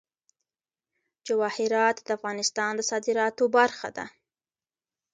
[1.27, 4.05] جواهرات د افغانستان د صادراتو برخه ده.